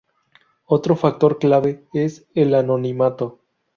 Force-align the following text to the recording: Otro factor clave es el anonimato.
Otro 0.65 0.95
factor 0.95 1.37
clave 1.37 1.85
es 1.93 2.25
el 2.33 2.55
anonimato. 2.55 3.37